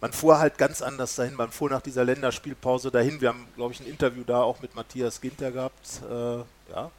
[0.00, 1.34] Man fuhr halt ganz anders dahin.
[1.34, 3.20] Man fuhr nach dieser Länderspielpause dahin.
[3.20, 6.00] Wir haben, glaube ich, ein Interview da auch mit Matthias Ginter gehabt.
[6.10, 6.38] Äh,
[6.72, 6.90] ja,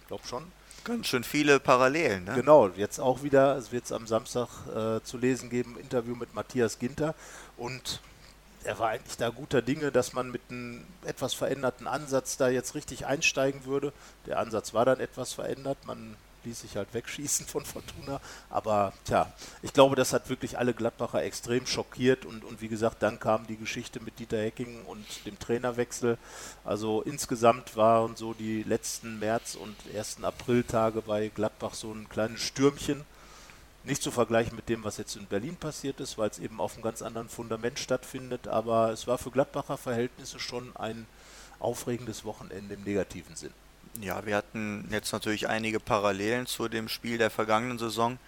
[0.00, 0.44] ich glaube schon.
[0.82, 2.34] Ganz schön viele Parallelen, ne?
[2.34, 6.34] Genau, jetzt auch wieder, es wird es am Samstag äh, zu lesen geben, Interview mit
[6.34, 7.14] Matthias Ginter.
[7.56, 8.00] Und
[8.70, 12.76] er war eigentlich da guter Dinge, dass man mit einem etwas veränderten Ansatz da jetzt
[12.76, 13.92] richtig einsteigen würde.
[14.26, 15.78] Der Ansatz war dann etwas verändert.
[15.86, 18.20] Man ließ sich halt wegschießen von Fortuna.
[18.48, 22.24] Aber tja, ich glaube, das hat wirklich alle Gladbacher extrem schockiert.
[22.24, 26.16] Und, und wie gesagt, dann kam die Geschichte mit Dieter Hecking und dem Trainerwechsel.
[26.64, 32.40] Also insgesamt waren so die letzten März- und ersten Apriltage bei Gladbach so ein kleines
[32.40, 33.04] Stürmchen.
[33.84, 36.74] Nicht zu vergleichen mit dem, was jetzt in Berlin passiert ist, weil es eben auf
[36.74, 38.46] einem ganz anderen Fundament stattfindet.
[38.46, 41.06] Aber es war für Gladbacher Verhältnisse schon ein
[41.58, 43.52] aufregendes Wochenende im negativen Sinn.
[44.00, 48.18] Ja, wir hatten jetzt natürlich einige Parallelen zu dem Spiel der vergangenen Saison,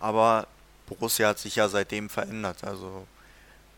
[0.00, 0.46] aber
[0.86, 2.64] Borussia hat sich ja seitdem verändert.
[2.64, 3.06] Also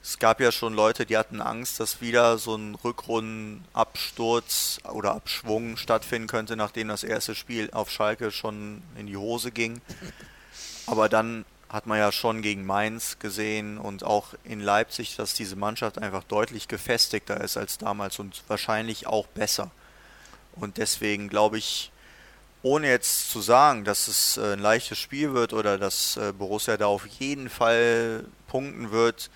[0.03, 5.77] es gab ja schon Leute, die hatten Angst, dass wieder so ein Rückrundenabsturz oder Abschwung
[5.77, 9.81] stattfinden könnte, nachdem das erste Spiel auf Schalke schon in die Hose ging.
[10.91, 15.55] Aber dann hat man ja schon gegen Mainz gesehen und auch in Leipzig, dass diese
[15.55, 19.71] Mannschaft einfach deutlich gefestigter ist als damals und wahrscheinlich auch besser.
[20.57, 21.93] Und deswegen glaube ich,
[22.63, 26.77] ohne jetzt zu sagen, dass es äh, ein leichtes Spiel wird oder dass äh, Borussia
[26.77, 29.31] da auf jeden Fall punkten wird,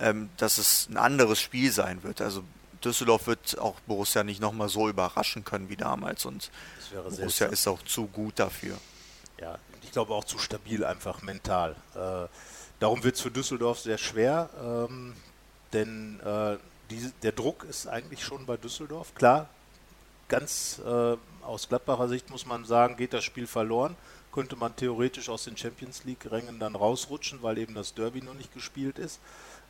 [0.00, 2.22] ähm, dass es ein anderes Spiel sein wird.
[2.22, 2.44] Also
[2.82, 6.50] Düsseldorf wird auch Borussia nicht nochmal so überraschen können wie damals und
[6.94, 8.78] Borussia ist auch zu gut dafür.
[9.40, 11.74] Ja, ich glaube auch zu stabil einfach mental.
[11.94, 12.28] Äh,
[12.80, 15.14] darum wird es für Düsseldorf sehr schwer, ähm,
[15.72, 16.56] denn äh,
[16.90, 19.14] die, der Druck ist eigentlich schon bei Düsseldorf.
[19.14, 19.48] Klar,
[20.28, 23.96] ganz äh, aus Gladbacher Sicht muss man sagen, geht das Spiel verloren.
[24.32, 28.54] Könnte man theoretisch aus den Champions League-Rängen dann rausrutschen, weil eben das Derby noch nicht
[28.54, 29.20] gespielt ist.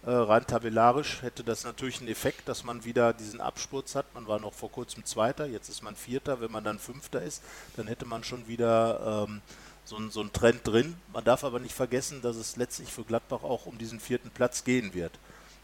[0.05, 4.13] Äh, rein tabellarisch hätte das natürlich einen Effekt, dass man wieder diesen Absturz hat.
[4.15, 6.41] Man war noch vor kurzem Zweiter, jetzt ist man Vierter.
[6.41, 7.43] Wenn man dann Fünfter ist,
[7.77, 9.43] dann hätte man schon wieder ähm,
[9.85, 10.97] so, so einen Trend drin.
[11.13, 14.65] Man darf aber nicht vergessen, dass es letztlich für Gladbach auch um diesen vierten Platz
[14.65, 15.13] gehen wird.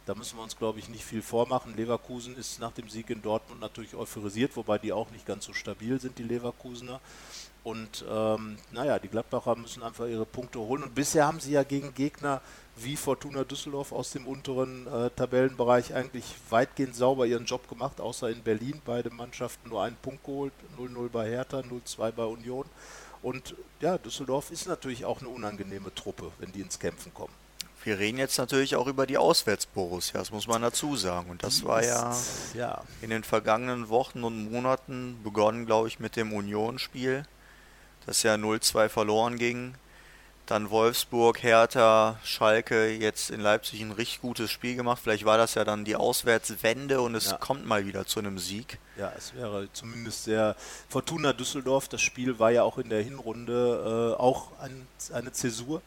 [0.07, 1.77] Da müssen wir uns, glaube ich, nicht viel vormachen.
[1.77, 5.53] Leverkusen ist nach dem Sieg in Dortmund natürlich euphorisiert, wobei die auch nicht ganz so
[5.53, 7.01] stabil sind, die Leverkusener.
[7.63, 10.85] Und ähm, naja, die Gladbacher müssen einfach ihre Punkte holen.
[10.85, 12.41] Und bisher haben sie ja gegen Gegner
[12.83, 18.31] wie Fortuna Düsseldorf aus dem unteren äh, Tabellenbereich eigentlich weitgehend sauber ihren Job gemacht, außer
[18.31, 18.81] in Berlin.
[18.85, 22.65] Beide Mannschaften nur einen Punkt geholt, 0-0 bei Hertha, 0-2 bei Union.
[23.23, 27.33] Und ja, Düsseldorf ist natürlich auch eine unangenehme Truppe, wenn die ins Kämpfen kommen.
[27.85, 31.31] Wir reden jetzt natürlich auch über die Auswärtsborussia, das muss man dazu sagen.
[31.31, 32.15] Und das war ja,
[32.55, 37.25] ja, in den vergangenen Wochen und Monaten begonnen, glaube ich, mit dem Union-Spiel,
[38.05, 39.75] das ja 0-2 verloren ging.
[40.49, 44.99] Dann Wolfsburg, Hertha, Schalke, jetzt in Leipzig ein richtig gutes Spiel gemacht.
[45.03, 47.37] Vielleicht war das ja dann die Auswärtswende und es ja.
[47.37, 48.79] kommt mal wieder zu einem Sieg.
[48.97, 50.57] Ja, es wäre zumindest sehr.
[50.89, 55.83] Fortuna Düsseldorf, das Spiel war ja auch in der Hinrunde äh, auch ein, eine Zäsur.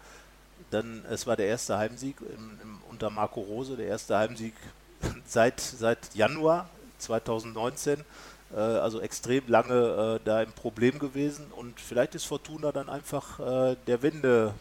[0.69, 4.53] Dann, es war der erste Heimsieg im, im, unter Marco Rose, der erste Heimsieg
[5.25, 6.69] seit, seit Januar
[6.99, 8.05] 2019.
[8.53, 11.45] Äh, also extrem lange äh, da im Problem gewesen.
[11.55, 14.53] Und vielleicht ist Fortuna dann einfach äh, der Wende,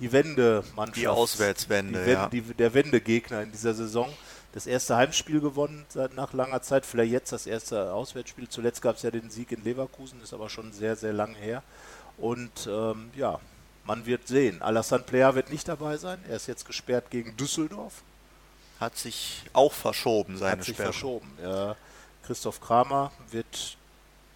[0.00, 0.96] die Wendemannschaft.
[0.96, 2.28] Die Auswärtswende, die, ja.
[2.28, 4.08] Die, der Wendegegner in dieser Saison.
[4.52, 8.48] das erste Heimspiel gewonnen seit nach langer Zeit, vielleicht jetzt das erste Auswärtsspiel.
[8.48, 11.62] Zuletzt gab es ja den Sieg in Leverkusen, ist aber schon sehr, sehr lange her.
[12.18, 13.40] Und ähm, ja,
[13.84, 14.60] man wird sehen.
[14.60, 16.18] Alassane Player wird nicht dabei sein.
[16.28, 18.02] Er ist jetzt gesperrt gegen Düsseldorf.
[18.78, 20.92] Hat sich auch verschoben, seine Hat sich Sperre.
[20.92, 21.30] verschoben.
[21.42, 21.76] Ja.
[22.26, 23.76] Christoph Kramer wird,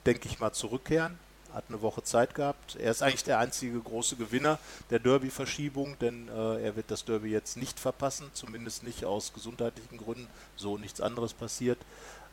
[0.05, 1.19] denke ich mal, zurückkehren.
[1.53, 2.77] Hat eine Woche Zeit gehabt.
[2.77, 4.59] Er ist eigentlich der einzige große Gewinner
[4.91, 9.97] der Derby-Verschiebung, denn äh, er wird das Derby jetzt nicht verpassen, zumindest nicht aus gesundheitlichen
[9.97, 10.27] Gründen.
[10.57, 11.79] So nichts anderes passiert.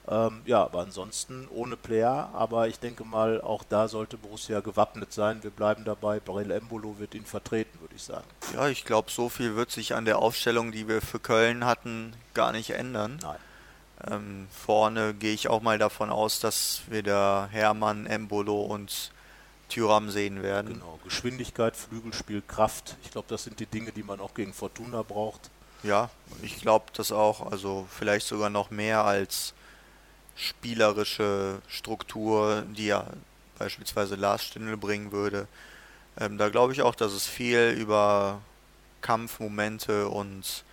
[0.07, 5.13] Ähm, ja, aber ansonsten ohne Player, aber ich denke mal, auch da sollte Borussia gewappnet
[5.13, 5.41] sein.
[5.43, 6.19] Wir bleiben dabei.
[6.19, 8.25] Barel Embolo wird ihn vertreten, würde ich sagen.
[8.53, 12.13] Ja, ich glaube, so viel wird sich an der Aufstellung, die wir für Köln hatten,
[12.33, 13.19] gar nicht ändern.
[13.21, 13.37] Nein.
[14.09, 19.11] Ähm, vorne gehe ich auch mal davon aus, dass wir da Hermann, Embolo und
[19.69, 20.73] Thüram sehen werden.
[20.73, 22.97] Genau, Geschwindigkeit, Flügelspiel, Kraft.
[23.03, 25.49] Ich glaube, das sind die Dinge, die man auch gegen Fortuna braucht.
[25.83, 26.09] Ja,
[26.41, 27.51] ich glaube das auch.
[27.51, 29.53] Also vielleicht sogar noch mehr als
[30.35, 33.05] spielerische Struktur, die ja
[33.57, 35.47] beispielsweise Lars Stindl bringen würde.
[36.19, 38.41] Ähm, da glaube ich auch, dass es viel über
[39.01, 40.63] Kampfmomente und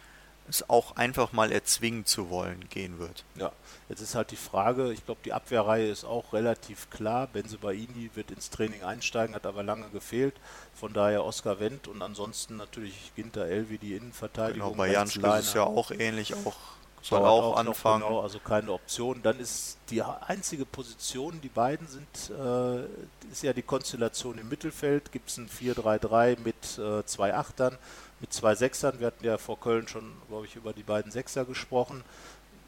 [0.51, 3.25] es auch einfach mal erzwingen zu wollen gehen wird.
[3.37, 3.53] Ja,
[3.89, 7.27] jetzt ist halt die Frage, ich glaube, die Abwehrreihe ist auch relativ klar.
[7.27, 10.35] Benzebaini wird ins Training einsteigen, hat aber lange gefehlt.
[10.75, 14.73] Von daher Oskar Wendt und ansonsten natürlich Ginter Elvi, die Innenverteidigung.
[14.73, 16.57] Genau, bei Jan ist es ja auch ähnlich, auch
[17.03, 18.03] soll Dauert auch, anfangen.
[18.03, 19.23] Genau, also keine Option.
[19.23, 22.85] Dann ist die einzige Position, die beiden sind, äh,
[23.33, 25.11] ist ja die Konstellation im Mittelfeld.
[25.13, 27.79] Gibt es ein 4-3-3 mit äh, zwei Achtern,
[28.21, 29.01] mit zwei Sechsern.
[29.01, 32.03] Wir hatten ja vor Köln schon, glaube ich, über die beiden Sechser gesprochen.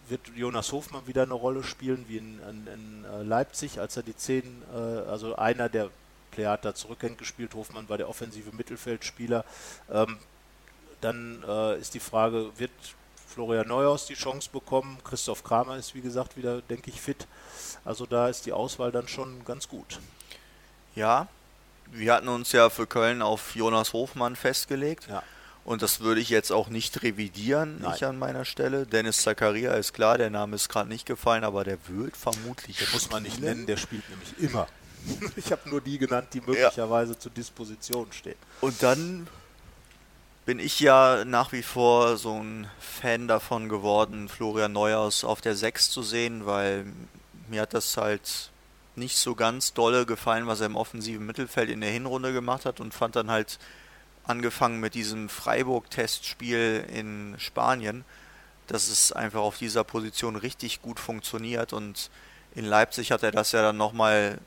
[0.08, 4.02] Wird Jonas Hofmann wieder eine Rolle spielen, wie in, in, in äh, Leipzig, als er
[4.02, 5.90] die 10, äh, also einer der
[6.32, 7.54] Player hat da zurückhängt gespielt.
[7.54, 9.44] Hofmann war der offensive Mittelfeldspieler.
[9.90, 10.18] Ähm,
[11.00, 12.72] dann äh, ist die Frage, wird
[13.26, 14.98] Florian Neuhaus die Chance bekommen.
[15.04, 17.26] Christoph Kramer ist, wie gesagt, wieder, denke ich, fit.
[17.84, 20.00] Also da ist die Auswahl dann schon ganz gut.
[20.94, 21.28] Ja,
[21.90, 25.08] wir hatten uns ja für Köln auf Jonas Hofmann festgelegt.
[25.08, 25.22] Ja.
[25.64, 27.92] Und das würde ich jetzt auch nicht revidieren, Nein.
[27.92, 28.84] nicht an meiner Stelle.
[28.84, 32.78] Dennis Zakaria ist klar, der Name ist gerade nicht gefallen, aber der wird vermutlich.
[32.78, 34.66] Der muss man nicht nennen, der spielt nämlich immer.
[35.36, 38.36] ich habe nur die genannt, die möglicherweise zur Disposition stehen.
[38.60, 39.28] Und dann
[40.44, 45.54] bin ich ja nach wie vor so ein Fan davon geworden, Florian Neuhaus auf der
[45.54, 46.86] 6 zu sehen, weil
[47.48, 48.50] mir hat das halt
[48.96, 52.80] nicht so ganz dolle gefallen, was er im offensiven Mittelfeld in der Hinrunde gemacht hat
[52.80, 53.58] und fand dann halt
[54.24, 58.04] angefangen mit diesem Freiburg-Testspiel in Spanien,
[58.66, 62.10] dass es einfach auf dieser Position richtig gut funktioniert und
[62.54, 64.38] in Leipzig hat er das ja dann nochmal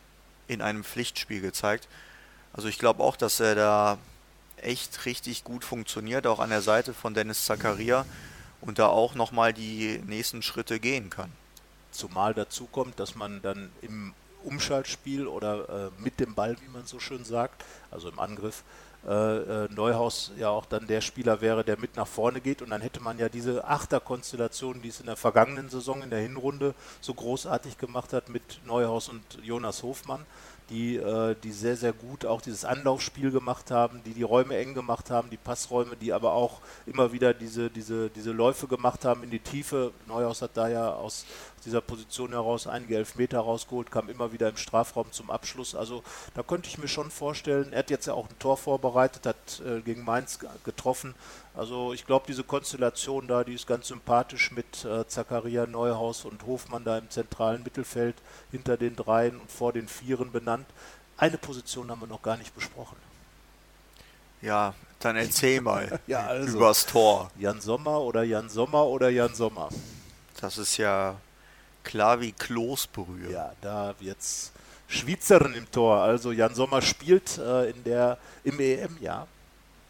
[0.47, 1.87] in einem Pflichtspiel gezeigt.
[2.53, 3.97] Also ich glaube auch, dass er da
[4.57, 8.05] echt richtig gut funktioniert, auch an der Seite von Dennis Zakaria
[8.61, 11.31] und da auch nochmal die nächsten Schritte gehen kann.
[11.91, 16.85] Zumal dazu kommt, dass man dann im Umschaltspiel oder äh, mit dem Ball, wie man
[16.85, 18.63] so schön sagt, also im Angriff,
[19.07, 22.61] äh, äh, Neuhaus ja auch dann der Spieler wäre, der mit nach vorne geht.
[22.61, 26.19] Und dann hätte man ja diese Achterkonstellation, die es in der vergangenen Saison in der
[26.19, 30.25] Hinrunde so großartig gemacht hat mit Neuhaus und Jonas Hofmann,
[30.69, 34.73] die, äh, die sehr, sehr gut auch dieses Anlaufspiel gemacht haben, die die Räume eng
[34.73, 39.23] gemacht haben, die Passräume, die aber auch immer wieder diese, diese, diese Läufe gemacht haben
[39.23, 39.91] in die Tiefe.
[40.07, 41.25] Neuhaus hat da ja aus
[41.65, 45.75] dieser Position heraus einige Elfmeter rausgeholt, kam immer wieder im Strafraum zum Abschluss.
[45.75, 49.25] Also da könnte ich mir schon vorstellen, er hat jetzt ja auch ein Tor vorbereitet,
[49.25, 51.15] hat äh, gegen Mainz getroffen.
[51.55, 56.45] Also ich glaube, diese Konstellation da, die ist ganz sympathisch mit äh, Zakaria Neuhaus und
[56.45, 58.15] Hofmann da im zentralen Mittelfeld
[58.51, 60.65] hinter den Dreien und vor den Vieren benannt.
[61.17, 62.97] Eine Position haben wir noch gar nicht besprochen.
[64.41, 66.57] Ja, dann erzähl mal Ja, also.
[66.57, 67.31] übers Tor.
[67.39, 69.69] Jan Sommer oder Jan Sommer oder Jan Sommer.
[70.41, 71.15] Das ist ja
[71.83, 73.31] klar wie Kloßbrühe.
[73.31, 74.51] Ja, da wird's
[74.87, 76.01] Schweizern im Tor.
[76.01, 79.27] Also Jan Sommer spielt äh, in der im EM-Jahr.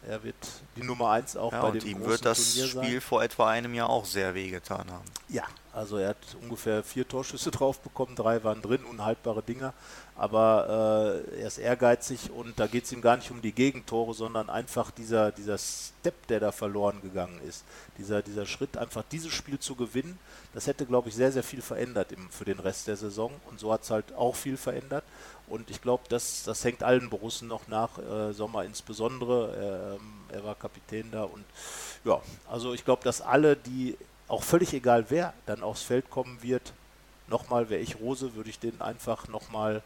[0.08, 0.36] Er wird
[0.76, 3.00] die Nummer 1 auch Ja, bei und dem ihm großen wird das Turnier Spiel sein.
[3.00, 5.04] vor etwa einem Jahr auch sehr wehgetan haben.
[5.28, 5.42] Ja,
[5.72, 9.74] also er hat ungefähr vier Torschüsse drauf bekommen, drei waren drin, unhaltbare Dinger.
[10.18, 14.14] Aber äh, er ist ehrgeizig und da geht es ihm gar nicht um die Gegentore,
[14.14, 17.64] sondern einfach dieser, dieser Step, der da verloren gegangen ist.
[17.98, 20.18] Dieser, dieser Schritt, einfach dieses Spiel zu gewinnen,
[20.54, 23.30] das hätte, glaube ich, sehr, sehr viel verändert im, für den Rest der Saison.
[23.50, 25.04] Und so hat es halt auch viel verändert.
[25.48, 29.98] Und ich glaube, das, das hängt allen Borussen noch nach, äh, Sommer insbesondere.
[29.98, 31.44] Ähm, er war Kapitän da und
[32.04, 33.96] ja, also ich glaube, dass alle, die
[34.28, 36.72] auch völlig egal wer dann aufs Feld kommen wird,
[37.28, 39.82] nochmal wäre ich Rose, würde ich den einfach nochmal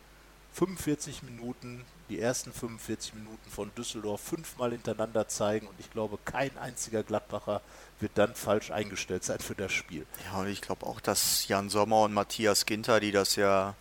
[0.55, 6.57] 45 Minuten, die ersten 45 Minuten von Düsseldorf fünfmal hintereinander zeigen und ich glaube, kein
[6.59, 7.61] einziger Gladbacher
[8.01, 10.07] wird dann falsch eingestellt sein für das Spiel.
[10.25, 13.75] Ja, und ich glaube auch, dass Jan Sommer und Matthias Ginter, die das ja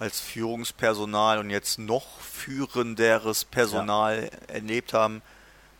[0.00, 4.54] als Führungspersonal und jetzt noch führenderes Personal ja.
[4.54, 5.22] erlebt haben,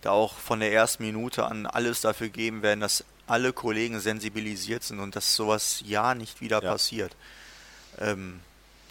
[0.02, 4.82] da auch von der ersten Minute an alles dafür geben werden, dass alle Kollegen sensibilisiert
[4.82, 6.70] sind und dass sowas ja nicht wieder ja.
[6.70, 7.16] passiert.
[7.98, 8.40] Ähm,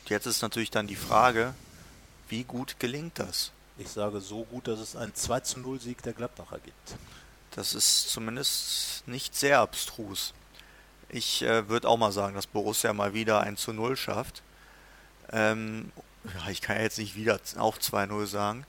[0.07, 1.53] jetzt ist natürlich dann die Frage,
[2.27, 3.51] wie gut gelingt das?
[3.77, 6.95] Ich sage so gut, dass es einen 2 zu 0 Sieg der Gladbacher gibt.
[7.51, 10.33] Das ist zumindest nicht sehr abstrus.
[11.09, 14.41] Ich äh, würde auch mal sagen, dass Borussia mal wieder ein zu 0 schafft.
[15.31, 15.91] Ähm,
[16.23, 18.65] ja, ich kann ja jetzt nicht wieder auch 2-0 sagen.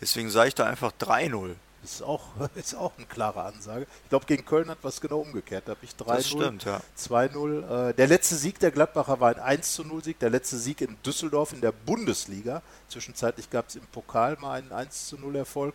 [0.00, 1.54] Deswegen sage ich da einfach 3-0.
[1.82, 2.22] Ist auch,
[2.54, 3.86] ist auch eine klare Ansage.
[4.04, 5.64] Ich glaube, gegen Köln hat was genau umgekehrt.
[5.66, 6.80] Da habe ich 3-0, ja.
[6.98, 7.90] 2-0.
[7.90, 10.18] Äh, der letzte Sieg der Gladbacher war ein 1-0-Sieg.
[10.18, 12.62] Der letzte Sieg in Düsseldorf in der Bundesliga.
[12.88, 15.74] Zwischenzeitlich gab es im Pokal mal einen 1-0-Erfolg.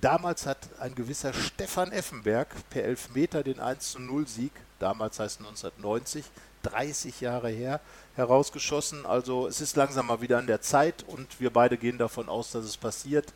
[0.00, 6.24] Damals hat ein gewisser Stefan Effenberg per Elfmeter den 1-0-Sieg, damals heißt 1990,
[6.62, 7.80] 30 Jahre her,
[8.16, 9.06] herausgeschossen.
[9.06, 12.52] Also es ist langsam mal wieder an der Zeit und wir beide gehen davon aus,
[12.52, 13.32] dass es passiert.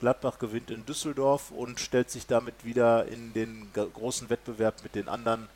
[0.00, 5.08] Gladbach gewinnt in Düsseldorf und stellt sich damit wieder in den großen Wettbewerb mit den
[5.08, 5.48] anderen,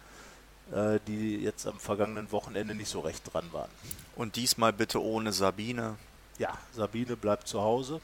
[0.73, 3.71] äh, die jetzt am vergangenen Wochenende nicht so recht dran waren.
[4.17, 5.97] Und diesmal bitte ohne Sabine.
[6.39, 8.01] Ja, Sabine bleibt zu Hause,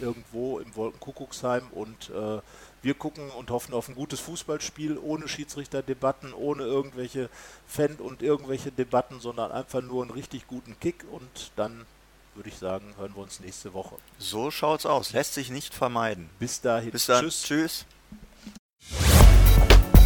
[0.00, 2.40] irgendwo im Wolkenkuckucksheim und äh,
[2.82, 7.30] wir gucken und hoffen auf ein gutes Fußballspiel ohne Schiedsrichterdebatten, ohne irgendwelche
[7.66, 11.86] Fan- und irgendwelche Debatten, sondern einfach nur einen richtig guten Kick und dann
[12.34, 13.94] würde ich sagen, hören wir uns nächste Woche.
[14.18, 15.12] So schaut's aus.
[15.12, 16.28] Lässt sich nicht vermeiden.
[16.38, 16.90] Bis dahin.
[16.90, 17.24] Bis dann.
[17.24, 17.44] Tschüss.
[17.44, 17.86] Tschüss.